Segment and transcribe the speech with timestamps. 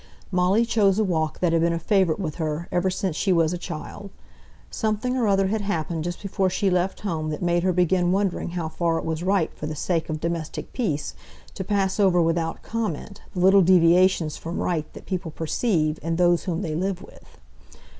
[0.31, 3.53] Molly chose a walk that had been a favourite with her ever since she was
[3.53, 4.09] a child.
[4.71, 8.49] Something or other had happened just before she left home that made her begin wondering
[8.57, 11.13] how far it was right for the sake of domestic peace
[11.53, 16.45] to pass over without comment the little deviations from right that people perceive in those
[16.45, 17.37] whom they live with.